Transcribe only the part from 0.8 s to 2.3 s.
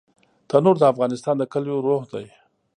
افغانستان د کليو روح دی